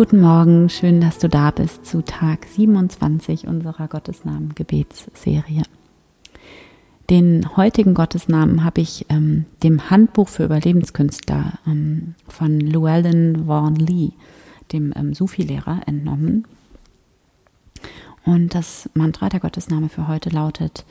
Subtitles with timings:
[0.00, 5.62] Guten Morgen, schön, dass du da bist zu Tag 27 unserer Gottesnamen-Gebetsserie.
[7.10, 14.12] Den heutigen Gottesnamen habe ich ähm, dem Handbuch für Überlebenskünstler ähm, von Llewellyn Vaughan Lee,
[14.72, 16.46] dem ähm, Sufi-Lehrer, entnommen.
[18.24, 20.86] Und das Mantra der Gottesname für heute lautet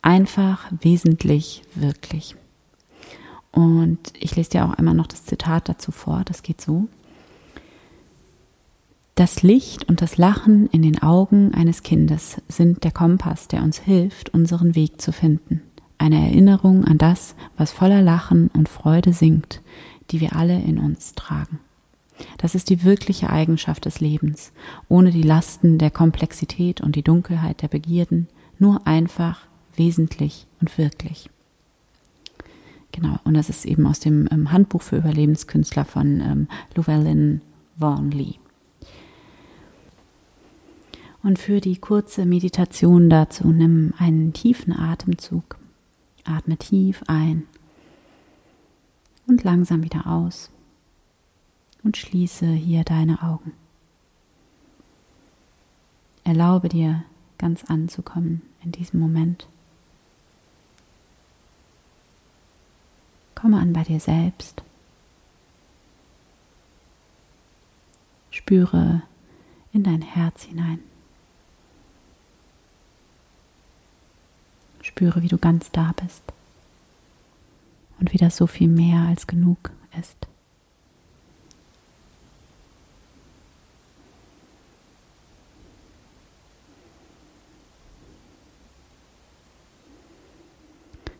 [0.00, 2.36] einfach, wesentlich, wirklich.
[3.50, 6.86] Und ich lese dir auch einmal noch das Zitat dazu vor, das geht so.
[9.14, 13.78] Das Licht und das Lachen in den Augen eines Kindes sind der Kompass, der uns
[13.78, 15.62] hilft, unseren Weg zu finden.
[15.98, 19.62] Eine Erinnerung an das, was voller Lachen und Freude singt,
[20.10, 21.60] die wir alle in uns tragen.
[22.38, 24.52] Das ist die wirkliche Eigenschaft des Lebens,
[24.88, 28.26] ohne die Lasten der Komplexität und die Dunkelheit der Begierden,
[28.58, 29.46] nur einfach,
[29.76, 31.30] wesentlich und wirklich.
[32.90, 37.42] Genau, und das ist eben aus dem ähm, Handbuch für Überlebenskünstler von ähm, Llewellyn
[37.76, 38.38] Vaughan Lee.
[41.24, 45.56] Und für die kurze Meditation dazu nimm einen tiefen Atemzug.
[46.22, 47.44] Atme tief ein
[49.26, 50.50] und langsam wieder aus.
[51.82, 53.52] Und schließe hier deine Augen.
[56.24, 57.04] Erlaube dir
[57.38, 59.48] ganz anzukommen in diesem Moment.
[63.34, 64.62] Komme an bei dir selbst.
[68.30, 69.02] Spüre
[69.72, 70.80] in dein Herz hinein.
[74.94, 76.22] Spüre, wie du ganz da bist
[77.98, 80.28] und wie das so viel mehr als genug ist.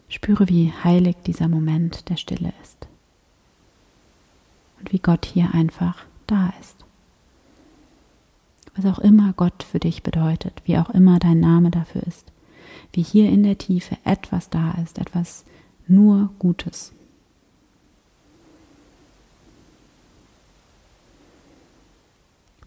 [0.09, 2.87] Spüre, wie heilig dieser Moment der Stille ist
[4.79, 5.97] und wie Gott hier einfach
[6.29, 6.85] da ist.
[8.77, 12.31] Was auch immer Gott für dich bedeutet, wie auch immer dein Name dafür ist
[12.95, 15.45] wie hier in der Tiefe etwas da ist, etwas
[15.87, 16.93] nur Gutes.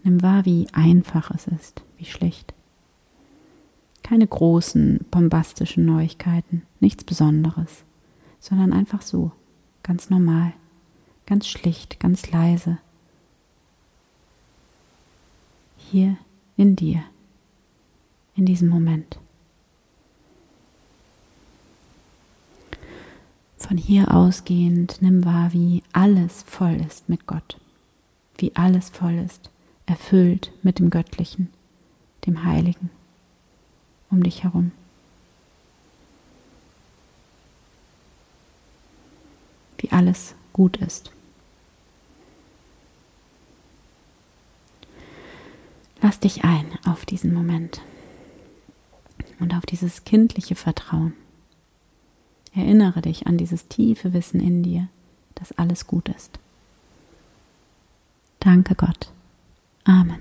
[0.03, 2.53] Nimm wahr, wie einfach es ist, wie schlicht.
[4.03, 7.83] Keine großen, bombastischen Neuigkeiten, nichts Besonderes,
[8.39, 9.31] sondern einfach so,
[9.83, 10.53] ganz normal,
[11.25, 12.77] ganz schlicht, ganz leise.
[15.77, 16.17] Hier
[16.57, 17.03] in dir,
[18.35, 19.19] in diesem Moment.
[23.67, 27.57] Von hier ausgehend nimm wahr, wie alles voll ist mit Gott,
[28.37, 29.49] wie alles voll ist,
[29.85, 31.51] erfüllt mit dem Göttlichen,
[32.25, 32.89] dem Heiligen
[34.09, 34.71] um dich herum.
[39.79, 41.11] Wie alles gut ist.
[46.01, 47.81] Lass dich ein auf diesen Moment
[49.41, 51.13] und auf dieses kindliche Vertrauen.
[52.55, 54.87] Erinnere dich an dieses tiefe Wissen in dir,
[55.35, 56.39] dass alles gut ist.
[58.39, 59.11] Danke Gott.
[59.83, 60.16] Amen.